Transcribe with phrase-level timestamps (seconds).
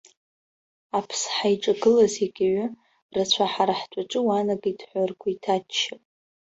[0.97, 2.65] Аԥсҳа иҿагылаз иагаҩы,
[3.15, 6.01] рацәа ҳара ҳтәаҿы уаанагеит ҳәа, ргәы иҭаччап.